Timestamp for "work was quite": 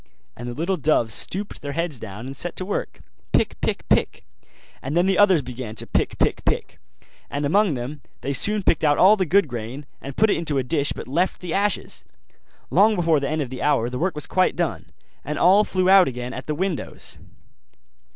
13.99-14.55